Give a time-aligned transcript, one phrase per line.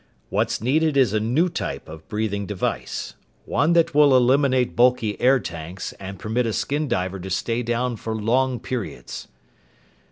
[0.29, 3.13] "What's needed is a new type of breathing device
[3.45, 7.97] one that will eliminate bulky air tanks and permit a skin diver to stay down
[7.97, 9.27] for long periods."